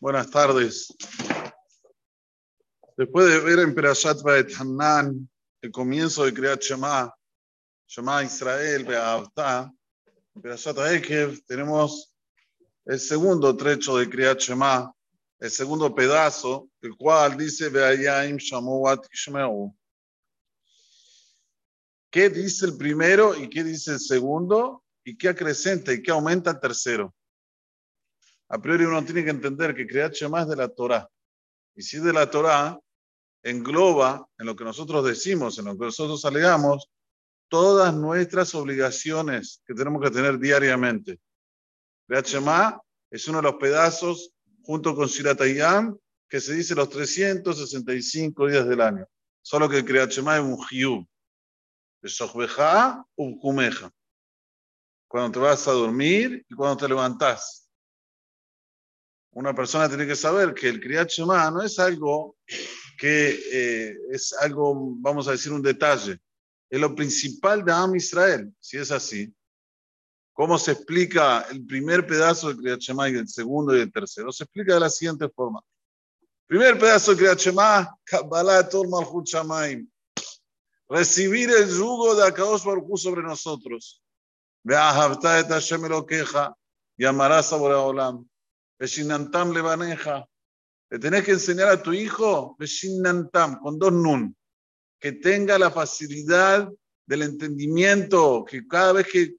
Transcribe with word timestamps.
Buenas 0.00 0.30
tardes. 0.30 0.94
Después 2.96 3.26
de 3.26 3.40
ver 3.40 3.58
en 3.58 3.74
Perashat 3.74 4.22
Baet 4.22 4.54
Hanan 4.56 5.28
el 5.60 5.72
comienzo 5.72 6.24
de 6.24 6.32
Kriyat 6.32 6.62
Shema, 6.62 7.12
Shema 7.88 8.22
Israel, 8.22 8.84
Be'avta, 8.84 9.74
en 10.36 10.42
Perashat 10.42 10.78
Ekev 10.78 11.42
tenemos 11.46 12.14
el 12.84 13.00
segundo 13.00 13.56
trecho 13.56 13.96
de 13.96 14.08
Kriyat 14.08 14.38
Shema, 14.38 14.94
el 15.40 15.50
segundo 15.50 15.92
pedazo, 15.92 16.70
el 16.80 16.96
cual 16.96 17.36
dice 17.36 17.68
Be'ayim 17.68 18.36
Shamuat 18.36 19.04
Ishmeu. 19.12 19.74
¿Qué 22.08 22.30
dice 22.30 22.66
el 22.66 22.76
primero 22.76 23.34
y 23.34 23.50
qué 23.50 23.64
dice 23.64 23.94
el 23.94 24.00
segundo? 24.00 24.84
¿Y 25.02 25.18
qué 25.18 25.30
acrecenta 25.30 25.92
y 25.92 26.00
qué 26.00 26.12
aumenta 26.12 26.52
el 26.52 26.60
tercero? 26.60 27.12
A 28.50 28.58
priori 28.58 28.84
uno 28.84 29.04
tiene 29.04 29.24
que 29.24 29.30
entender 29.30 29.74
que 29.74 29.86
Kriyat 29.86 30.14
Shema 30.14 30.42
es 30.42 30.48
de 30.48 30.56
la 30.56 30.68
Torah. 30.68 31.08
Y 31.74 31.82
si 31.82 31.98
es 31.98 32.02
de 32.02 32.12
la 32.12 32.30
Torah, 32.30 32.78
engloba 33.42 34.26
en 34.38 34.46
lo 34.46 34.56
que 34.56 34.64
nosotros 34.64 35.04
decimos, 35.04 35.58
en 35.58 35.66
lo 35.66 35.76
que 35.76 35.84
nosotros 35.84 36.24
alegamos, 36.24 36.88
todas 37.48 37.94
nuestras 37.94 38.54
obligaciones 38.54 39.62
que 39.66 39.74
tenemos 39.74 40.02
que 40.02 40.10
tener 40.10 40.38
diariamente. 40.38 41.20
Kriyat 42.06 42.26
Shema 42.26 42.80
es 43.10 43.28
uno 43.28 43.38
de 43.38 43.44
los 43.44 43.56
pedazos, 43.56 44.32
junto 44.62 44.94
con 44.94 45.08
Shirat 45.08 45.40
que 46.28 46.40
se 46.40 46.54
dice 46.54 46.74
los 46.74 46.88
365 46.88 48.46
días 48.46 48.66
del 48.66 48.80
año. 48.80 49.06
Solo 49.42 49.68
que 49.68 49.78
el 49.78 49.84
Kriyat 49.84 50.10
Shema 50.10 50.36
es 50.36 50.42
un 50.42 50.58
Hiyub. 50.70 51.06
Cuando 55.06 55.32
te 55.32 55.38
vas 55.38 55.68
a 55.68 55.72
dormir 55.72 56.46
y 56.48 56.54
cuando 56.54 56.76
te 56.76 56.88
levantás 56.88 57.67
una 59.38 59.54
persona 59.54 59.88
tiene 59.88 60.04
que 60.04 60.16
saber 60.16 60.52
que 60.52 60.68
el 60.68 60.80
Kriyat 60.80 61.10
Shema 61.10 61.48
no 61.52 61.62
es 61.62 61.78
algo 61.78 62.36
que 62.98 63.38
eh, 63.52 63.96
es 64.10 64.32
algo, 64.32 64.96
vamos 64.96 65.28
a 65.28 65.30
decir, 65.30 65.52
un 65.52 65.62
detalle. 65.62 66.18
Es 66.68 66.80
lo 66.80 66.92
principal 66.92 67.64
de 67.64 67.70
Am 67.70 67.94
Israel, 67.94 68.52
si 68.58 68.78
es 68.78 68.90
así. 68.90 69.32
¿Cómo 70.32 70.58
se 70.58 70.72
explica 70.72 71.46
el 71.52 71.64
primer 71.64 72.04
pedazo 72.04 72.48
del 72.48 72.56
Kriyat 72.56 72.80
Shema 72.80 73.08
y 73.10 73.14
el 73.14 73.28
segundo 73.28 73.76
y 73.76 73.80
el 73.80 73.92
tercero? 73.92 74.32
Se 74.32 74.42
explica 74.42 74.74
de 74.74 74.80
la 74.80 74.90
siguiente 74.90 75.28
forma. 75.28 75.60
Primer 76.48 76.76
pedazo 76.76 77.12
del 77.12 77.18
Kriyat 77.18 77.38
Shema, 77.38 77.96
Kabbalah 78.02 78.68
Malchut 78.88 79.24
Shamaim. 79.24 79.88
Recibir 80.88 81.48
el 81.50 81.68
yugo 81.68 82.16
de 82.16 82.26
Akadosh 82.26 82.64
Baruch 82.64 82.98
sobre 82.98 83.22
nosotros. 83.22 84.02
Ve'ahavta 84.64 85.38
et 85.38 85.46
Hashem 85.46 85.84
Elokeja 85.84 86.56
y 86.96 87.04
amarás 87.04 87.52
a 87.52 87.56
Olam. 87.56 88.28
Beshinantam 88.78 89.52
levaneja. 89.52 90.26
Le 90.90 90.98
tenés 90.98 91.24
que 91.24 91.32
enseñar 91.32 91.68
a 91.68 91.82
tu 91.82 91.92
hijo, 91.92 92.56
Beshinantam, 92.58 93.58
con 93.60 93.78
dos 93.78 93.92
nun, 93.92 94.34
que 94.98 95.12
tenga 95.12 95.58
la 95.58 95.70
facilidad 95.70 96.70
del 97.06 97.22
entendimiento, 97.22 98.44
que 98.44 98.66
cada 98.66 98.92
vez 98.92 99.06
que 99.06 99.34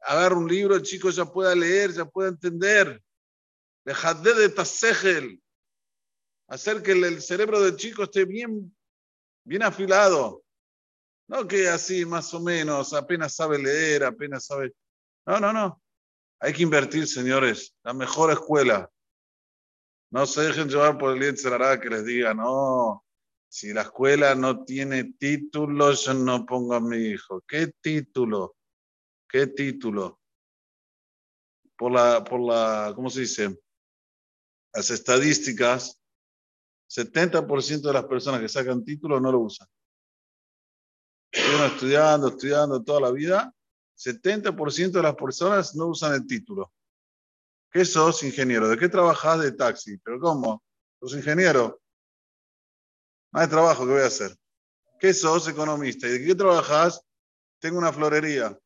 agarra 0.00 0.36
un 0.36 0.48
libro 0.48 0.74
el 0.74 0.82
chico 0.82 1.10
ya 1.10 1.24
pueda 1.24 1.54
leer, 1.54 1.92
ya 1.92 2.04
pueda 2.04 2.30
entender. 2.30 3.02
Dejadé 3.84 4.34
de 4.34 4.48
tasegel. 4.48 5.42
Hacer 6.48 6.82
que 6.82 6.92
el 6.92 7.20
cerebro 7.20 7.60
del 7.60 7.76
chico 7.76 8.04
esté 8.04 8.24
bien, 8.24 8.74
bien 9.44 9.62
afilado. 9.62 10.42
No 11.28 11.46
que 11.46 11.68
así 11.68 12.06
más 12.06 12.32
o 12.32 12.40
menos, 12.40 12.94
apenas 12.94 13.34
sabe 13.34 13.58
leer, 13.58 14.04
apenas 14.04 14.46
sabe. 14.46 14.72
No, 15.26 15.38
no, 15.38 15.52
no. 15.52 15.82
Hay 16.40 16.52
que 16.52 16.62
invertir, 16.62 17.06
señores, 17.06 17.74
la 17.82 17.92
mejor 17.92 18.30
escuela. 18.30 18.90
No 20.10 20.24
se 20.24 20.42
dejen 20.42 20.68
llevar 20.68 20.96
por 20.96 21.16
el 21.16 21.22
Yetzirará 21.22 21.80
que 21.80 21.90
les 21.90 22.04
diga, 22.04 22.32
no, 22.32 23.04
si 23.48 23.72
la 23.72 23.82
escuela 23.82 24.34
no 24.34 24.64
tiene 24.64 25.12
título, 25.14 25.92
yo 25.92 26.14
no 26.14 26.46
pongo 26.46 26.74
a 26.74 26.80
mi 26.80 26.96
hijo. 26.98 27.42
¿Qué 27.46 27.72
título? 27.80 28.56
¿Qué 29.28 29.48
título? 29.48 30.20
Por 31.76 31.92
la, 31.92 32.22
por 32.22 32.40
la, 32.40 32.92
¿cómo 32.94 33.10
se 33.10 33.20
dice? 33.20 33.58
Las 34.72 34.90
estadísticas, 34.90 36.00
70% 36.88 37.88
de 37.88 37.92
las 37.92 38.04
personas 38.04 38.40
que 38.40 38.48
sacan 38.48 38.84
título 38.84 39.20
no 39.20 39.32
lo 39.32 39.40
usan. 39.40 39.66
Estuvieron 41.30 41.66
estudiando, 41.66 42.28
estudiando 42.28 42.82
toda 42.82 43.00
la 43.00 43.10
vida 43.10 43.54
70% 43.98 44.92
de 44.92 45.02
las 45.02 45.14
personas 45.16 45.74
no 45.74 45.86
usan 45.86 46.14
el 46.14 46.26
título. 46.26 46.72
¿Qué 47.70 47.84
sos 47.84 48.22
ingeniero? 48.22 48.68
¿De 48.68 48.78
qué 48.78 48.88
trabajas 48.88 49.40
de 49.40 49.52
taxi? 49.52 49.98
¿Pero 49.98 50.20
cómo? 50.20 50.62
¿Sos 51.00 51.14
ingeniero? 51.14 51.80
No 53.32 53.40
hay 53.40 53.48
trabajo, 53.48 53.84
¿qué 53.84 53.92
voy 53.92 54.02
a 54.02 54.06
hacer? 54.06 54.36
¿Qué 54.98 55.12
sos 55.12 55.48
economista? 55.48 56.06
¿Y 56.06 56.12
de 56.12 56.26
qué 56.26 56.34
trabajas? 56.34 57.02
Tengo 57.58 57.78
una 57.78 57.92
florería. 57.92 58.58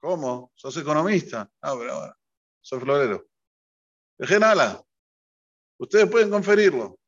¿Cómo? 0.00 0.52
¿Sos 0.54 0.76
economista? 0.76 1.50
Ah, 1.62 1.74
pero 1.78 1.92
ahora, 1.92 2.18
soy 2.60 2.80
florero. 2.80 3.26
Dejen 4.18 4.42
ala. 4.42 4.84
Ustedes 5.78 6.10
pueden 6.10 6.30
conferirlo. 6.30 6.98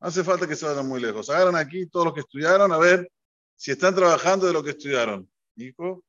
No 0.00 0.08
hace 0.08 0.24
falta 0.24 0.46
que 0.46 0.56
se 0.56 0.66
vayan 0.66 0.86
muy 0.86 1.00
lejos. 1.00 1.28
Agarran 1.28 1.56
aquí 1.56 1.86
todos 1.86 2.06
los 2.06 2.14
que 2.14 2.20
estudiaron 2.20 2.72
a 2.72 2.78
ver 2.78 3.10
si 3.56 3.72
están 3.72 3.94
trabajando 3.94 4.46
de 4.46 4.52
lo 4.52 4.62
que 4.62 4.70
estudiaron. 4.70 5.30
Hijo, 5.56 6.02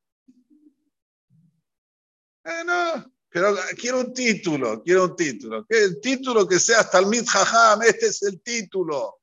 eh, 2.50 2.64
no, 2.66 3.12
pero 3.30 3.56
quiero 3.78 4.00
un 4.00 4.14
título, 4.14 4.82
quiero 4.84 5.06
un 5.06 5.16
título. 5.16 5.66
Que 5.66 5.84
el 5.84 6.02
título 6.02 6.48
que 6.48 6.60
sea 6.60 6.80
hasta 6.80 7.00
el 7.00 7.26
Jajam, 7.26 7.84
este 7.84 8.08
es 8.08 8.24
el 8.24 8.42
título. 8.42 9.20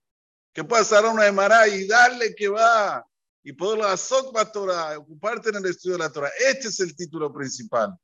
Que 0.53 0.65
puedas 0.65 0.91
dar 0.91 1.05
una 1.07 1.27
Emara 1.27 1.69
y 1.69 1.87
darle 1.87 2.35
que 2.35 2.49
va. 2.49 3.05
Y 3.43 3.53
poder 3.53 3.79
la 3.79 3.97
Sokba 3.97 4.51
Torah, 4.51 4.99
ocuparte 4.99 5.51
en 5.51 5.57
el 5.57 5.67
estudio 5.67 5.97
de 5.97 6.05
la 6.05 6.13
Torah. 6.13 6.31
Este 6.39 6.69
es 6.69 6.81
el 6.81 6.95
título 6.97 7.33
principal. 7.33 7.97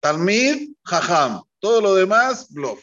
Talmid 0.00 0.74
Jajam. 0.84 1.42
Todo 1.58 1.80
lo 1.80 1.94
demás, 1.94 2.48
bluff. 2.50 2.80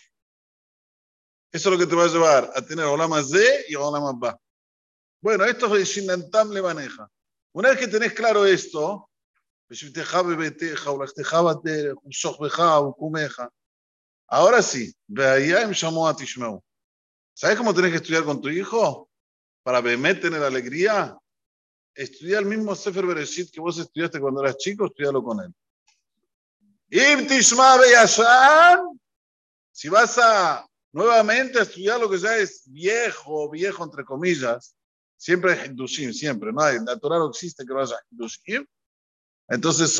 Eso 1.51 1.69
es 1.69 1.73
lo 1.73 1.77
que 1.77 1.89
te 1.89 1.95
va 1.95 2.05
a 2.05 2.07
llevar 2.07 2.51
a 2.55 2.61
tener 2.61 2.85
Olama 2.85 3.23
Z 3.23 3.39
y 3.67 3.75
Olama 3.75 4.13
Ba. 4.13 4.39
Bueno, 5.21 5.43
esto 5.43 5.75
es 5.75 5.89
Shinantam 5.89 6.51
le 6.51 6.61
maneja. 6.61 7.09
Una 7.53 7.69
vez 7.69 7.79
que 7.79 7.87
tenés 7.87 8.13
claro 8.13 8.45
esto, 8.45 9.08
Ahora 14.27 14.61
sí, 14.63 14.93
¿Sabes 17.33 17.57
cómo 17.57 17.73
tienes 17.73 17.91
que 17.91 17.97
estudiar 17.97 18.23
con 18.23 18.41
tu 18.41 18.49
hijo? 18.49 19.09
Para 19.61 19.83
tener 19.83 20.41
alegría. 20.41 21.15
Estudia 21.93 22.39
el 22.39 22.45
mismo 22.45 22.75
Sefer 22.75 23.05
Bereshit 23.05 23.51
que 23.51 23.61
vos 23.61 23.77
estudiaste 23.77 24.19
cuando 24.19 24.41
eras 24.41 24.57
chico, 24.57 24.85
estudialo 24.85 25.23
con 25.23 25.39
él. 25.41 25.53
Si 29.71 29.89
vas 29.89 30.17
a 30.17 30.65
nuevamente 30.91 31.59
a 31.59 31.63
estudiar 31.63 31.99
lo 31.99 32.09
que 32.09 32.17
ya 32.17 32.35
es 32.37 32.63
viejo, 32.65 33.49
viejo 33.49 33.83
entre 33.83 34.03
comillas, 34.03 34.75
siempre 35.15 35.53
es 35.53 35.65
Hindushim, 35.67 36.11
siempre, 36.11 36.51
no 36.51 36.61
hay, 36.61 36.79
la 36.83 36.97
Torah 36.97 37.19
no 37.19 37.29
existe 37.29 37.65
que 37.65 37.73
vaya 37.73 37.95
Hindushim, 38.09 38.65
entonces, 39.49 39.97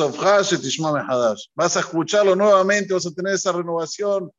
vas 1.54 1.76
a 1.76 1.80
escucharlo 1.80 2.36
nuevamente, 2.36 2.94
vas 2.94 3.06
a 3.06 3.10
tener 3.10 3.34
esa 3.34 3.50
renovación. 3.50 4.30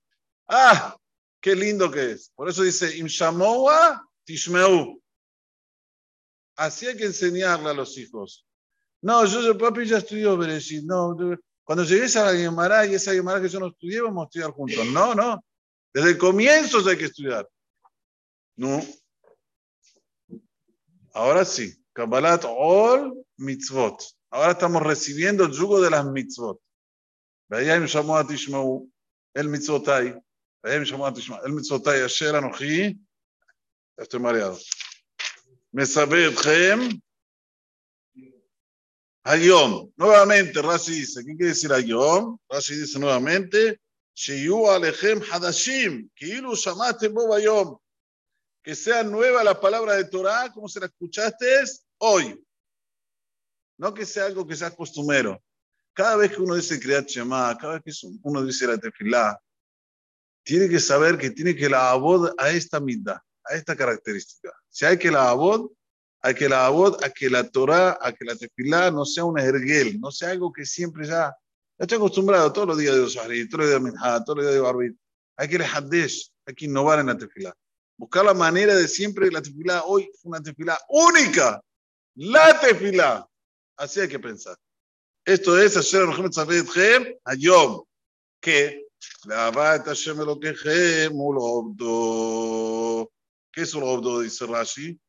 ¡Ah! 0.47 0.95
¡Qué 1.41 1.53
lindo 1.53 1.91
que 1.91 2.11
es! 2.11 2.31
Por 2.33 2.47
eso 2.47 2.63
dice, 2.63 2.97
Imshamoa 2.97 4.07
Tishmeu. 4.23 5.01
Así 6.55 6.87
hay 6.87 6.95
que 6.95 7.05
enseñarle 7.05 7.69
a 7.69 7.73
los 7.73 7.97
hijos. 7.97 8.45
No, 9.01 9.25
yo, 9.25 9.41
yo 9.41 9.57
papi 9.57 9.85
ya 9.85 9.97
estudió 9.97 10.37
Bereshit. 10.37 10.83
No, 10.83 11.17
cuando 11.63 11.83
llegues 11.83 12.15
a 12.15 12.31
la 12.31 12.37
Gemara 12.37 12.85
y 12.85 12.93
esa 12.93 13.11
Gemara 13.11 13.41
que 13.41 13.49
yo 13.49 13.59
no 13.59 13.67
estudié, 13.67 14.01
vamos 14.01 14.23
a 14.23 14.25
estudiar 14.27 14.51
juntos. 14.51 14.85
No, 14.87 15.13
no. 15.13 15.43
Desde 15.93 16.11
el 16.11 16.17
comienzo 16.17 16.87
hay 16.87 16.97
que 16.97 17.05
estudiar. 17.05 17.49
No. 18.55 18.81
Ahora 21.13 21.43
sí. 21.43 21.73
Kabbalat 21.93 22.45
all 22.47 23.25
mitzvot. 23.37 24.01
Ahora 24.30 24.52
estamos 24.52 24.82
recibiendo 24.82 25.44
el 25.44 25.52
yugo 25.52 25.80
de 25.80 25.90
las 25.90 26.04
mitzvot. 26.04 26.58
ויהם 27.50 27.86
שמוע 27.86 28.22
תשמעו 28.28 28.88
אל 29.36 29.46
מצוותיי, 29.46 30.12
ויהם 30.64 30.84
שמוע 30.84 31.10
תשמעו 31.10 31.38
אל 31.44 31.50
מצוותיי 31.50 32.06
אשר 32.06 32.38
אנוכי, 32.38 32.94
estoy 34.00 34.18
mareado, 34.18 34.58
מסווה 35.72 36.28
אתכם 36.28 36.78
היום. 39.24 39.90
Nuevamente, 39.96 40.62
Rashi 40.62 40.92
dice, 40.92 41.24
¿qué 41.24 41.36
quiere 41.36 41.52
decir 41.52 41.72
היום? 41.72 42.36
Rashi 42.48 42.74
dice 42.74 42.98
nuevamente, 42.98 43.76
שיהיו 44.14 44.70
עליכם 44.70 45.18
חדשים, 45.22 46.06
כאילו 46.16 46.56
שמעתם 46.56 47.14
בו 47.14 47.34
ביום. 47.34 47.76
Que 48.64 48.74
sea 48.74 49.04
nueva 49.04 49.44
la 49.44 49.60
palabra 49.60 49.94
de 49.94 50.04
Torah, 50.04 50.50
como 50.52 50.68
se 50.68 50.80
la 50.80 50.86
escuchaste 50.86 51.46
hoy. 51.98 52.36
No 53.81 53.95
que 53.95 54.05
sea 54.05 54.27
algo 54.27 54.45
que 54.45 54.55
sea 54.55 54.69
costumero. 54.69 55.41
Cada 55.93 56.15
vez 56.15 56.31
que 56.31 56.39
uno 56.39 56.53
dice 56.53 56.79
Kriyat 56.79 57.07
Shema, 57.07 57.57
cada 57.57 57.79
vez 57.79 57.99
que 57.99 58.07
uno 58.21 58.45
dice 58.45 58.67
la 58.67 58.77
tefilá, 58.77 59.41
tiene 60.43 60.69
que 60.69 60.79
saber 60.79 61.17
que 61.17 61.31
tiene 61.31 61.55
que 61.55 61.67
la 61.67 61.89
abod 61.89 62.31
a 62.37 62.51
esta 62.51 62.79
mitad, 62.79 63.17
a 63.43 63.55
esta 63.55 63.75
característica. 63.75 64.53
Si 64.69 64.85
hay 64.85 64.99
que 64.99 65.09
la 65.09 65.31
abod, 65.31 65.71
hay 66.21 66.35
que 66.35 66.47
la 66.47 66.67
abod, 66.67 67.03
a 67.03 67.09
que 67.09 67.27
la 67.27 67.49
Torah, 67.49 67.97
a 67.99 68.13
que 68.13 68.23
la 68.23 68.35
tefilá 68.35 68.91
no 68.91 69.03
sea 69.03 69.25
un 69.25 69.39
erguel, 69.39 69.99
no 69.99 70.11
sea 70.11 70.29
algo 70.29 70.53
que 70.53 70.63
siempre 70.63 71.07
ya, 71.07 71.35
ya 71.79 71.79
estoy 71.79 71.97
acostumbrado 71.97 72.53
todos 72.53 72.67
los 72.67 72.77
días 72.77 72.93
de 72.93 73.01
Osari, 73.01 73.49
todos 73.49 73.61
los 73.61 73.69
días 73.69 73.83
de 73.83 73.91
Minha, 73.91 74.23
todos 74.23 74.37
los 74.37 74.45
días 74.45 74.53
de 74.53 74.61
Barbit. 74.61 74.97
Hay 75.37 75.49
que 75.49 75.57
le 75.57 75.65
hadesh, 75.65 76.31
hay 76.45 76.53
que 76.53 76.65
innovar 76.65 76.99
en 76.99 77.07
la 77.07 77.17
tefilá. 77.17 77.51
Buscar 77.97 78.25
la 78.25 78.35
manera 78.35 78.75
de 78.75 78.87
siempre 78.87 79.31
la 79.31 79.41
tefilá, 79.41 79.85
hoy 79.85 80.07
una 80.21 80.39
tefilá 80.39 80.79
única, 80.87 81.59
la 82.13 82.59
tefilá. 82.59 83.27
Así 83.77 83.99
hay 83.99 84.07
que 84.07 84.19
pensar. 84.19 84.57
Esto 85.25 85.59
es 85.59 85.77
Asher 85.77 86.05
Mohamed 86.05 86.31
Safed 86.31 87.15
Ayom, 87.25 87.83
que 88.39 88.87
la 89.25 89.51
va 89.51 89.79
Hashem 89.79 90.17
lo 90.17 90.39
que 90.39 91.09
mul 91.11 91.37
obdo. 91.39 93.11
¿Qué 93.51 93.61
es 93.61 93.73
un 93.73 93.83
obdo? 93.83 94.21
Dice 94.21 94.45
Rashi. 94.45 94.99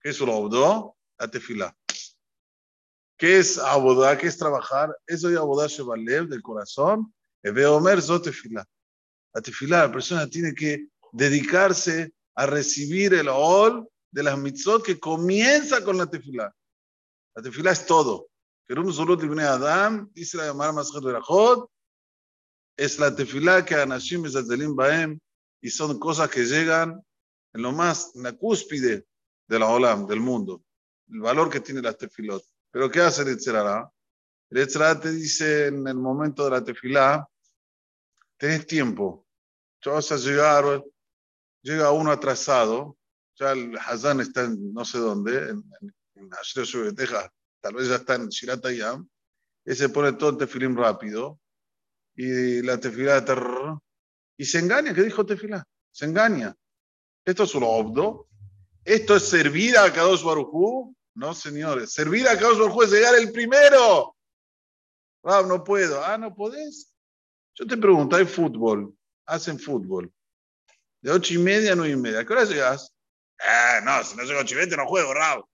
¿Qué 0.00 0.10
es 0.10 0.20
un 0.20 0.30
obdo? 0.30 0.96
La 1.18 1.30
tefilá. 1.30 1.76
¿Qué 3.20 3.38
es 3.38 3.58
abodá? 3.58 4.16
¿Qué 4.16 4.28
es 4.28 4.38
trabajar? 4.38 4.96
Eso 5.06 5.28
es 5.28 5.36
abodá 5.36 5.66
shebalev, 5.66 6.26
del 6.26 6.40
corazón. 6.40 7.12
Veo 7.42 7.76
Omer, 7.76 8.00
zo 8.00 8.20
tefilá. 8.20 8.64
La 9.34 9.42
tefilá, 9.42 9.86
la 9.86 9.92
persona 9.92 10.26
tiene 10.26 10.54
que 10.54 10.88
dedicarse 11.12 12.14
a 12.34 12.46
recibir 12.46 13.12
el 13.12 13.28
ol 13.28 13.86
de 14.10 14.22
las 14.22 14.38
mitzvot 14.38 14.82
que 14.82 14.98
comienza 14.98 15.84
con 15.84 15.98
la 15.98 16.06
tefilá. 16.06 16.50
La 17.40 17.44
tefilá 17.44 17.72
es 17.72 17.86
todo. 17.86 18.28
Queremos 18.68 18.96
solo 18.96 19.16
de 19.16 19.42
Adam, 19.44 20.10
dice 20.12 20.36
la 20.36 20.48
llamada 20.48 20.72
más 20.72 20.92
Berajot, 20.92 21.70
es 22.76 22.98
la 22.98 23.16
tefilá 23.16 23.64
que 23.64 23.76
Anashim 23.76 24.20
Mezazelim 24.20 24.76
Baem, 24.76 25.18
y 25.62 25.70
son 25.70 25.98
cosas 25.98 26.28
que 26.28 26.44
llegan 26.44 27.02
en 27.54 27.62
lo 27.62 27.72
más, 27.72 28.14
en 28.14 28.24
la 28.24 28.34
cúspide 28.34 29.06
de 29.48 29.58
la 29.58 29.68
olam, 29.68 30.06
del 30.06 30.20
mundo. 30.20 30.62
El 31.08 31.20
valor 31.20 31.48
que 31.48 31.60
tiene 31.60 31.80
la 31.80 31.94
tefilot. 31.94 32.44
Pero 32.70 32.90
¿qué 32.90 33.00
hace 33.00 33.22
el 33.22 33.28
Etzerara? 33.28 33.90
El 34.50 34.58
Etzerara 34.58 35.00
te 35.00 35.10
dice 35.10 35.68
en 35.68 35.88
el 35.88 35.96
momento 35.96 36.44
de 36.44 36.50
la 36.50 36.62
tefilá, 36.62 37.26
tenés 38.36 38.66
tiempo. 38.66 39.26
Ya 39.82 39.92
vas 39.92 40.12
a 40.12 40.18
llegar, 40.18 40.84
llega 41.62 41.90
uno 41.90 42.12
atrasado, 42.12 42.98
ya 43.34 43.52
el 43.52 43.78
Hazán 43.78 44.20
está 44.20 44.44
en 44.44 44.74
no 44.74 44.84
sé 44.84 44.98
dónde, 44.98 45.38
en, 45.48 45.64
en 45.80 45.94
tal 47.60 47.74
vez 47.74 47.88
ya 47.88 47.96
está 47.96 48.14
en 48.14 48.28
Shirat 48.28 48.64
Ayam, 48.66 49.08
y 49.64 49.74
se 49.74 49.88
pone 49.88 50.12
todo 50.14 50.30
el 50.30 50.36
tefilim 50.36 50.76
rápido, 50.76 51.38
y 52.14 52.62
la 52.62 52.78
tefilá 52.78 53.24
y 54.36 54.44
se 54.44 54.58
engaña, 54.58 54.94
¿qué 54.94 55.02
dijo 55.02 55.24
tefilá? 55.24 55.66
Se 55.90 56.06
engaña. 56.06 56.54
Esto 57.24 57.44
es 57.44 57.54
un 57.54 57.64
obdo, 57.64 58.28
esto 58.84 59.16
es 59.16 59.28
servir 59.28 59.76
a 59.76 59.92
Kadosh 59.92 60.24
Barujú, 60.24 60.94
no 61.14 61.34
señores, 61.34 61.92
servir 61.92 62.26
a 62.26 62.38
Kadosh 62.38 62.58
Barujú 62.58 62.82
es 62.84 62.90
llegar 62.90 63.14
el 63.16 63.32
primero. 63.32 64.16
Ah, 65.22 65.42
no 65.46 65.62
puedo. 65.62 66.02
Ah, 66.02 66.16
no 66.16 66.34
podés. 66.34 66.94
Yo 67.54 67.66
te 67.66 67.76
pregunto, 67.76 68.16
hay 68.16 68.24
fútbol, 68.24 68.94
hacen 69.26 69.58
fútbol. 69.58 70.10
De 71.02 71.10
ocho 71.10 71.34
y 71.34 71.38
media 71.38 71.72
a 71.72 71.76
nueve 71.76 71.92
y 71.92 71.96
media. 71.96 72.20
¿A 72.20 72.24
qué 72.24 72.32
hora 72.32 72.44
llegas? 72.44 72.94
Ah, 73.38 73.80
no, 73.84 74.02
si 74.04 74.16
no 74.16 74.22
llego 74.24 74.38
a 74.38 74.42
ocho 74.42 74.54
y 74.54 74.58
media 74.58 74.76
no 74.76 74.86
juego, 74.86 75.12
Raúl. 75.12 75.44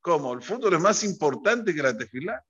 ¿Cómo? 0.00 0.32
¿El 0.32 0.42
fútbol 0.42 0.74
es 0.74 0.80
más 0.80 1.04
importante 1.04 1.74
que 1.74 1.82
la 1.82 1.96
tefilá? 1.96 2.44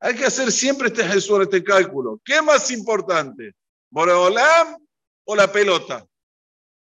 Hay 0.00 0.16
que 0.16 0.24
hacer 0.24 0.50
siempre 0.50 0.88
este 0.88 1.02
este 1.02 1.62
cálculo. 1.62 2.20
¿Qué 2.24 2.36
es 2.36 2.42
más 2.42 2.70
importante? 2.70 3.54
¿Boreolam 3.90 4.76
o 5.24 5.36
la 5.36 5.50
pelota? 5.52 6.04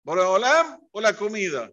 ¿Boreolam 0.02 0.80
o 0.90 1.00
la 1.00 1.14
comida? 1.14 1.70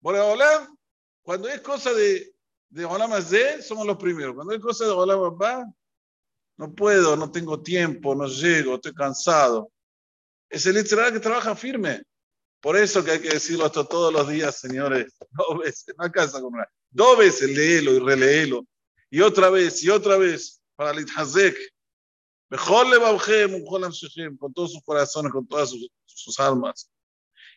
¿Boreolam? 0.00 0.76
Cuando 1.22 1.48
es 1.48 1.60
cosa 1.62 1.92
de, 1.92 2.34
de 2.68 2.84
Olam 2.84 3.10
de 3.10 3.62
somos 3.62 3.86
los 3.86 3.96
primeros. 3.96 4.34
Cuando 4.34 4.52
es 4.52 4.60
cosa 4.60 4.84
de 4.84 4.90
Olam 4.90 5.38
va, 5.40 5.64
no 6.58 6.74
puedo, 6.74 7.16
no 7.16 7.30
tengo 7.30 7.62
tiempo, 7.62 8.14
no 8.14 8.26
llego, 8.26 8.74
estoy 8.74 8.92
cansado. 8.92 9.70
Es 10.50 10.66
el 10.66 10.74
literal 10.74 11.12
que 11.12 11.20
trabaja 11.20 11.56
firme. 11.56 12.02
Por 12.64 12.78
eso 12.78 13.04
que 13.04 13.10
hay 13.10 13.20
que 13.20 13.28
decirlo 13.28 13.66
esto 13.66 13.86
todos 13.86 14.10
los 14.10 14.26
días, 14.26 14.58
señores. 14.58 15.12
Dos 15.32 15.58
veces, 15.58 15.94
no 15.98 16.04
alcanza 16.04 16.40
con 16.40 16.54
una. 16.54 16.66
Dos 16.90 17.18
veces, 17.18 17.50
léelo 17.50 17.92
y 17.92 17.98
releelo. 17.98 18.66
Y 19.10 19.20
otra 19.20 19.50
vez, 19.50 19.82
y 19.82 19.90
otra 19.90 20.16
vez 20.16 20.62
para 20.74 20.92
el 20.92 21.00
Itazek. 21.00 21.54
Mejor 22.48 22.86
le 22.86 22.98
con 24.38 24.54
todos 24.54 24.72
sus 24.72 24.82
corazones, 24.82 25.30
con 25.30 25.46
todas 25.46 25.74
sus, 26.06 26.40
almas. 26.40 26.90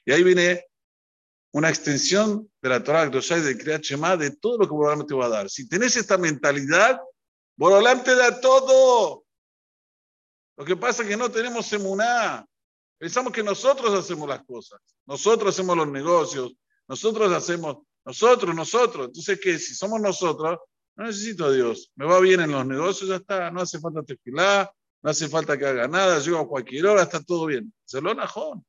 Y 0.03 0.11
ahí 0.11 0.23
viene 0.23 0.65
una 1.53 1.69
extensión 1.69 2.51
de 2.61 2.67
la 2.67 2.83
Torah 2.83 3.07
de 3.07 3.41
de 3.41 3.57
Kriyat 3.57 4.19
de 4.19 4.31
todo 4.31 4.57
lo 4.57 4.67
que 4.67 4.73
Borolam 4.73 5.07
te 5.07 5.15
va 5.15 5.27
a 5.27 5.29
dar. 5.29 5.49
Si 5.49 5.69
tenés 5.69 5.95
esta 5.95 6.17
mentalidad, 6.17 6.99
Borolam 7.55 8.03
te 8.03 8.13
da 8.13 8.41
todo. 8.41 9.23
Lo 10.57 10.65
que 10.65 10.75
pasa 10.75 11.03
es 11.03 11.07
que 11.07 11.15
no 11.15 11.31
tenemos 11.31 11.71
emuná. 11.71 12.45
Pensamos 12.97 13.31
que 13.31 13.43
nosotros 13.43 13.93
hacemos 13.93 14.27
las 14.27 14.43
cosas. 14.43 14.79
Nosotros 15.05 15.53
hacemos 15.53 15.77
los 15.77 15.87
negocios. 15.87 16.53
Nosotros 16.87 17.31
hacemos, 17.31 17.77
nosotros, 18.05 18.55
nosotros. 18.55 19.07
Entonces, 19.07 19.39
¿qué? 19.41 19.59
Si 19.59 19.75
somos 19.75 20.01
nosotros, 20.01 20.59
no 20.95 21.05
necesito 21.05 21.45
a 21.45 21.51
Dios. 21.51 21.91
Me 21.95 22.05
va 22.05 22.19
bien 22.19 22.41
en 22.41 22.51
los 22.51 22.65
negocios, 22.65 23.09
ya 23.09 23.17
está. 23.17 23.51
No 23.51 23.61
hace 23.61 23.79
falta 23.79 24.01
tefilar, 24.03 24.71
no 25.01 25.09
hace 25.09 25.27
falta 25.27 25.57
que 25.57 25.65
haga 25.65 25.87
nada. 25.87 26.19
Llego 26.19 26.39
a 26.39 26.47
cualquier 26.47 26.87
hora, 26.87 27.03
está 27.03 27.21
todo 27.21 27.45
bien. 27.45 27.71
Se 27.85 28.01
lo 28.01 28.13
najón. 28.13 28.65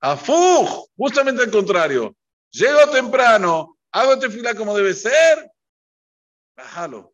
Afuj, 0.00 0.88
justamente 0.96 1.42
al 1.42 1.50
contrario. 1.50 2.16
Llego 2.50 2.90
temprano, 2.92 3.78
hago 3.90 4.18
tefilá 4.18 4.54
como 4.54 4.76
debe 4.76 4.94
ser. 4.94 5.50
Bájalo. 6.56 7.12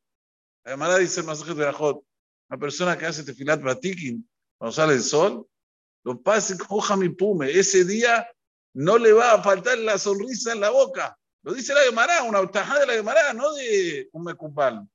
Además 0.65 0.99
dice 0.99 1.21
el 1.21 1.27
masaje 1.27 1.55
de 1.55 1.67
Ajot, 1.67 2.05
una 2.49 2.59
persona 2.59 2.99
que 2.99 3.07
hace 3.07 3.25
tefilat 3.25 3.63
batikin, 3.63 4.29
cuando 4.59 4.73
sale 4.73 4.95
el 4.95 5.03
sol, 5.03 5.47
lo 6.05 6.21
pase 6.21 6.57
coja 6.59 6.97
mi 6.97 7.09
pume. 7.09 7.51
Ese 7.51 7.85
día 7.85 8.29
no 8.75 8.99
le 8.99 9.13
va 9.13 9.33
a 9.33 9.43
faltar 9.43 9.79
la 9.79 9.99
sonrisa 9.99 10.53
en 10.53 10.61
la 10.61 10.71
boca. 10.71 11.17
Lo 11.43 11.55
dice 11.55 11.75
la 11.75 11.83
Gemara, 11.83 12.23
una 12.23 12.47
tajada 12.51 12.81
de 12.81 12.87
la 12.87 12.93
Gemara, 12.95 13.33
no 13.33 13.53
de 13.55 14.09
un 14.13 14.25
mecupal. 14.25 14.89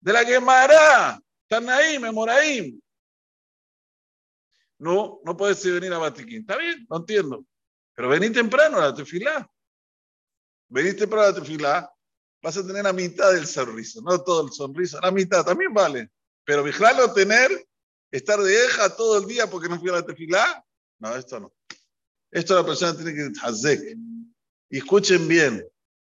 De 0.00 0.12
la 0.12 0.24
Gemara, 0.24 1.20
Tanaim, 1.48 2.02
Memoraim. 2.02 2.80
No, 4.78 5.20
no 5.24 5.36
puedes 5.36 5.64
venir 5.64 5.92
a 5.92 5.98
Batiquín. 5.98 6.40
Está 6.40 6.56
bien, 6.56 6.86
no 6.88 6.98
entiendo. 6.98 7.44
Pero 7.94 8.08
vení 8.08 8.30
temprano 8.30 8.78
a 8.78 8.82
la 8.82 8.94
tefilá. 8.94 9.50
Vení 10.68 10.94
temprano 10.94 11.24
a 11.24 11.30
la 11.30 11.34
tefilá, 11.34 11.90
vas 12.42 12.56
a 12.56 12.66
tener 12.66 12.84
la 12.84 12.92
mitad 12.92 13.32
del 13.32 13.46
sonriso, 13.46 14.00
no 14.02 14.22
todo 14.22 14.46
el 14.46 14.52
sonriso, 14.52 15.00
la 15.00 15.10
mitad 15.10 15.44
también 15.44 15.72
vale. 15.72 16.10
Pero 16.44 16.62
vigilarlo 16.62 17.12
tener, 17.12 17.50
estar 18.10 18.40
de 18.40 18.64
eja 18.64 18.94
todo 18.96 19.18
el 19.18 19.26
día 19.26 19.48
porque 19.48 19.68
no 19.68 19.78
fui 19.78 19.90
a 19.90 19.94
la 19.94 20.06
tefilá, 20.06 20.64
no, 20.98 21.14
esto 21.14 21.40
no. 21.40 21.52
Esto 22.30 22.54
la 22.54 22.66
persona 22.66 22.94
tiene 22.94 23.14
que 23.14 23.30
hazek. 23.40 23.96
Y 24.70 24.78
escuchen 24.78 25.26
bien, 25.28 25.66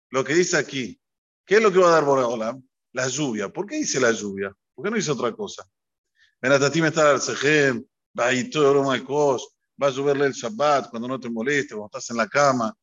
lo 0.09 0.23
que 0.23 0.33
dice 0.33 0.57
aquí. 0.57 0.99
¿Qué 1.45 1.55
es 1.55 1.61
lo 1.63 1.71
que 1.71 1.79
va 1.79 1.89
a 1.89 1.93
dar 1.93 2.05
Boreolam? 2.05 2.61
La 2.91 3.07
lluvia. 3.07 3.49
¿Por 3.49 3.65
qué 3.65 3.77
dice 3.77 3.99
la 3.99 4.11
lluvia? 4.11 4.53
¿Por 4.75 4.83
qué 4.83 4.91
no 4.91 4.97
dice 4.97 5.11
otra 5.11 5.31
cosa? 5.33 5.67
me 6.41 6.87
está 6.87 7.11
al 7.11 7.21
sejem, 7.21 7.85
va 8.17 8.27
a 8.27 9.91
lloverle 9.91 10.25
el 10.25 10.33
Shabbat 10.33 10.89
cuando 10.89 11.07
no 11.07 11.19
te 11.19 11.29
moleste, 11.29 11.75
cuando 11.75 11.87
estás 11.87 12.09
en 12.09 12.17
la 12.17 12.27
cama, 12.27 12.73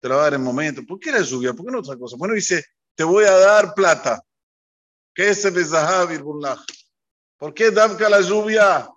te 0.00 0.08
la 0.08 0.16
va 0.16 0.20
a 0.22 0.24
dar 0.24 0.34
en 0.34 0.42
momento. 0.42 0.84
¿Por 0.86 0.98
qué 0.98 1.12
la 1.12 1.20
lluvia? 1.20 1.52
¿Por 1.52 1.66
qué 1.66 1.72
no 1.72 1.78
otra 1.78 1.96
cosa? 1.96 2.16
Bueno, 2.16 2.34
dice, 2.34 2.64
te 2.94 3.04
voy 3.04 3.24
a 3.24 3.32
dar 3.32 3.74
plata. 3.74 4.22
¿Qué 5.14 5.30
es 5.30 5.44
el 5.44 5.64
Zahav 5.64 6.10
¿Por 7.38 7.52
qué 7.52 7.70
Damka 7.70 8.08
la 8.08 8.20
lluvia? 8.20 8.88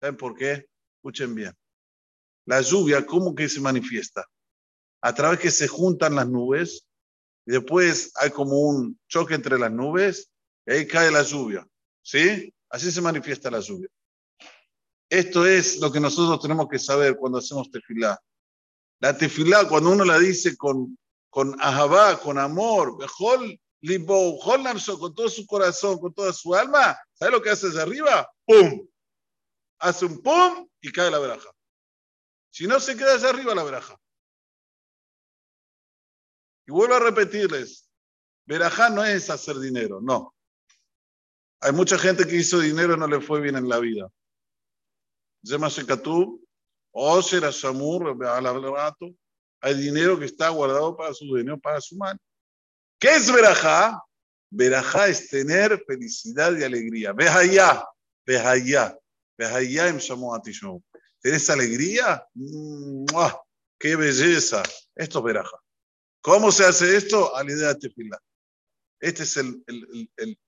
¿Saben 0.00 0.16
por 0.16 0.34
qué? 0.34 0.68
Escuchen 0.96 1.34
bien. 1.34 1.56
La 2.44 2.60
lluvia, 2.60 3.06
¿cómo 3.06 3.34
que 3.34 3.48
se 3.48 3.60
manifiesta? 3.60 4.26
A 5.00 5.14
través 5.14 5.38
que 5.38 5.50
se 5.50 5.68
juntan 5.68 6.16
las 6.16 6.28
nubes 6.28 6.86
y 7.46 7.52
después 7.52 8.10
hay 8.16 8.30
como 8.30 8.60
un 8.60 8.98
choque 9.06 9.34
entre 9.34 9.58
las 9.58 9.70
nubes 9.70 10.30
y 10.66 10.72
ahí 10.72 10.86
cae 10.86 11.10
la 11.10 11.22
lluvia. 11.22 11.66
¿Sí? 12.02 12.52
Así 12.68 12.90
se 12.90 13.00
manifiesta 13.00 13.50
la 13.50 13.60
lluvia. 13.60 13.88
Esto 15.08 15.46
es 15.46 15.78
lo 15.78 15.90
que 15.92 16.00
nosotros 16.00 16.40
tenemos 16.40 16.68
que 16.68 16.78
saber 16.78 17.16
cuando 17.16 17.38
hacemos 17.38 17.70
tefilá. 17.70 18.18
La 19.00 19.16
tefilá, 19.16 19.68
cuando 19.68 19.90
uno 19.90 20.04
la 20.04 20.18
dice 20.18 20.56
con, 20.56 20.98
con 21.30 21.56
ahabá, 21.60 22.18
con 22.18 22.38
amor, 22.38 22.98
bejol, 22.98 23.58
Libou, 23.80 24.38
con 24.40 25.14
todo 25.14 25.28
su 25.28 25.46
corazón, 25.46 25.98
con 25.98 26.12
toda 26.12 26.32
su 26.32 26.54
alma, 26.54 26.98
¿sabe 27.14 27.32
lo 27.32 27.42
que 27.42 27.50
hace 27.50 27.68
desde 27.68 27.82
arriba? 27.82 28.28
¡Pum! 28.44 28.88
Hace 29.78 30.06
un 30.06 30.20
pum 30.20 30.68
y 30.80 30.90
cae 30.90 31.10
la 31.10 31.18
veraja. 31.18 31.50
Si 32.50 32.66
no, 32.66 32.80
se 32.80 32.96
queda 32.96 33.14
desde 33.14 33.28
arriba 33.28 33.54
la 33.54 33.62
veraja. 33.62 33.96
Y 36.66 36.72
vuelvo 36.72 36.94
a 36.96 37.00
repetirles, 37.00 37.88
verajá 38.46 38.90
no 38.90 39.04
es 39.04 39.30
hacer 39.30 39.58
dinero, 39.58 40.00
no. 40.02 40.34
Hay 41.60 41.72
mucha 41.72 41.98
gente 41.98 42.26
que 42.26 42.36
hizo 42.36 42.58
dinero 42.58 42.94
y 42.94 42.98
no 42.98 43.06
le 43.06 43.20
fue 43.20 43.40
bien 43.40 43.56
en 43.56 43.68
la 43.68 43.78
vida. 43.78 44.10
Llámase 45.42 45.86
Katub, 45.86 46.44
Osher, 46.90 47.44
Ashamur, 47.44 48.16
Hay 49.60 49.74
dinero 49.74 50.18
que 50.18 50.24
está 50.24 50.48
guardado 50.48 50.96
para 50.96 51.14
su 51.14 51.24
dinero, 51.36 51.58
para 51.58 51.80
su 51.80 51.96
mal. 51.96 52.18
¿Qué 52.98 53.14
es 53.14 53.32
verajá? 53.32 54.02
Verajá 54.50 55.08
es 55.08 55.28
tener 55.28 55.82
felicidad 55.86 56.56
y 56.56 56.64
alegría. 56.64 57.12
Ve 57.12 57.28
allá, 57.28 57.84
ve 58.26 58.38
allá. 58.38 58.98
¿Tenés 61.20 61.50
alegría? 61.50 62.26
¡Qué 63.78 63.94
belleza! 63.94 64.62
Esto 64.96 65.18
es 65.18 65.24
verajá. 65.24 65.56
¿Cómo 66.20 66.50
se 66.50 66.64
hace 66.64 66.96
esto? 66.96 67.34
A 67.36 67.44
la. 67.44 68.22
Este 69.00 69.22
es 69.22 69.36
el, 69.36 69.62
el, 69.68 70.10
el, 70.16 70.38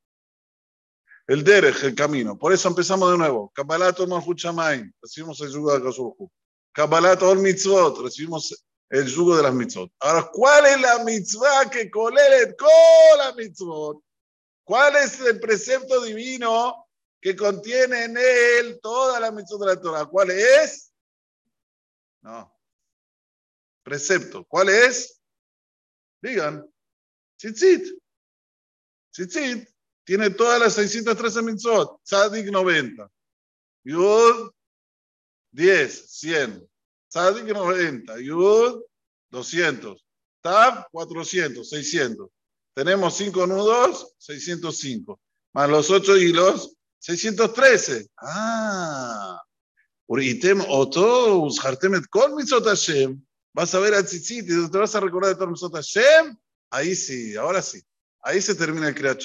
el, 1.28 1.44
derech, 1.44 1.84
el 1.84 1.94
camino. 1.94 2.36
Por 2.36 2.52
eso 2.52 2.68
empezamos 2.68 3.12
de 3.12 3.18
nuevo. 3.18 3.52
Kabbalat 3.54 4.00
Malchut 4.00 4.38
Shamayim, 4.38 4.92
recibimos 5.00 5.40
el 5.40 5.52
yugo 5.52 5.70
de 5.70 5.78
Akasurhu. 5.78 6.30
Kabbalat 6.72 7.22
Ol 7.22 7.38
Mitzvot, 7.38 8.02
recibimos 8.02 8.64
el 8.90 9.06
yugo 9.06 9.36
de 9.36 9.44
las 9.44 9.54
mitzvot. 9.54 9.92
Ahora, 10.00 10.28
¿cuál 10.32 10.66
es 10.66 10.80
la 10.80 11.04
mitzvah 11.04 11.70
que 11.70 11.90
colelet 11.90 12.56
con 12.56 13.18
la 13.18 13.32
mitzvot? 13.34 14.02
¿Cuál 14.64 14.96
es 14.96 15.20
el 15.20 15.38
precepto 15.38 16.02
divino 16.02 16.88
que 17.20 17.36
contiene 17.36 18.04
en 18.04 18.16
él 18.18 18.80
toda 18.82 19.20
la 19.20 19.30
mitzvot 19.30 19.60
de 19.60 19.66
la 19.66 19.80
Torah? 19.80 20.06
¿Cuál 20.06 20.32
es? 20.32 20.92
No. 22.20 22.52
Precepto. 23.84 24.44
¿Cuál 24.44 24.68
es? 24.68 25.20
Digan. 26.20 26.68
Tzitzit. 27.38 27.96
Tzitzit 29.12 29.68
tiene 30.04 30.30
todas 30.30 30.60
las 30.60 30.74
613 30.74 31.42
mitzvot. 31.42 32.02
Tzadik 32.02 32.50
90. 32.50 33.08
Yud 33.84 34.50
10, 35.52 36.10
100. 36.10 36.70
Tzadik 37.10 37.44
90, 37.44 38.18
Yud 38.20 38.82
200, 39.30 40.06
Tav 40.40 40.86
400, 40.92 41.68
600. 41.68 42.28
Tenemos 42.74 43.14
5 43.16 43.46
nudos, 43.46 44.14
605. 44.18 45.20
Más 45.52 45.68
los 45.68 45.90
8 45.90 46.16
hilos, 46.16 46.76
613. 47.00 48.08
Ah. 48.16 49.42
Uritem 50.06 50.62
Oto, 50.68 51.38
Ushartemet 51.38 52.06
Kol 52.08 52.36
Mitzot. 52.36 52.64
Vas 53.52 53.74
a 53.74 53.78
ver 53.80 53.94
a 53.94 54.02
Tzitzit 54.04 54.48
y 54.48 54.70
te 54.70 54.78
vas 54.78 54.94
a 54.94 55.00
recordar 55.00 55.30
de 55.30 55.36
todo 55.36 55.48
Mitzot. 55.48 55.74
Ahí 56.70 56.94
sí, 56.94 57.36
ahora 57.36 57.60
sí. 57.60 57.82
Ahí 58.22 58.40
se 58.40 58.54
termina 58.54 58.88
el 58.88 58.94
Kriyat. 58.94 59.22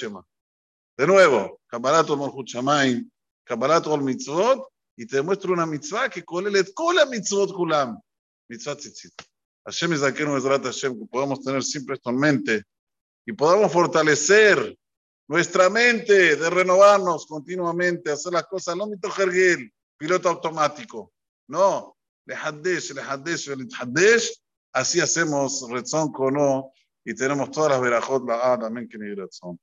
De 0.96 1.06
nuevo, 1.06 1.60
Kabbalat 1.66 2.08
Malchut 2.08 2.48
Shamayim, 2.48 3.10
Kabbalat 3.44 3.86
Ol 3.86 4.02
Mitzvot, 4.02 4.66
y 4.96 5.06
te 5.06 5.22
muestro 5.22 5.52
una 5.52 5.66
mitzvah 5.66 6.08
que 6.08 6.24
colelet 6.24 6.72
kol 6.74 6.96
mitzvot 7.10 7.52
kulam. 7.52 8.00
Mitzvah 8.48 8.76
tzitzit. 8.76 9.12
Hashem 9.64 9.92
es 9.92 10.02
aquel 10.02 10.28
Bezrat 10.28 10.64
Hashem, 10.64 10.98
que 10.98 11.06
podamos 11.06 11.40
tener 11.42 11.62
siempre 11.62 11.96
esto 11.96 12.10
en 12.10 12.18
mente 12.18 12.62
y 13.26 13.32
podamos 13.32 13.72
fortalecer 13.72 14.76
nuestra 15.28 15.68
mente 15.68 16.36
de 16.36 16.50
renovarnos 16.50 17.26
continuamente, 17.26 18.12
hacer 18.12 18.32
las 18.32 18.46
cosas, 18.46 18.76
no 18.76 18.86
mito 18.86 19.10
jergil, 19.10 19.72
piloto 19.98 20.28
automático. 20.28 21.12
No, 21.48 21.96
le 22.24 22.36
hadesh, 22.36 22.94
le 22.94 23.02
hadesh, 23.02 23.48
le 23.48 23.66
hadesh, 23.76 24.40
así 24.72 25.00
hacemos 25.00 25.68
rezón 25.68 26.12
kono 26.12 26.72
y 27.04 27.14
tenemos 27.14 27.50
todas 27.50 27.72
las 27.72 27.80
verajot, 27.80 28.24
la 28.26 28.52
ah, 28.52 28.58
también 28.58 28.88
que 28.88 28.98
ni 28.98 29.14
rezón. 29.14 29.58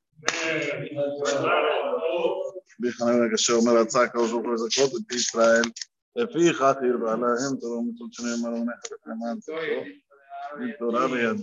רבי 2.79 2.91
חנן 2.91 3.25
הגשר 3.25 3.53
אומר, 3.53 3.77
רצה 3.77 4.01
הקדוש 4.01 4.31
ברוך 4.31 4.45
הוא 4.45 4.53
לזכות 4.53 4.91
את 5.07 5.11
ישראל, 5.11 5.63
לפיכך 6.15 6.75
ירבה 6.89 7.11
להם 7.11 7.55
תורה 7.61 7.77
ומצוות 7.77 8.13
שנאמר 8.13 8.49
ונכת 8.49 8.89
למען 9.05 9.37
תורה 10.79 11.07
בידי 11.07 11.41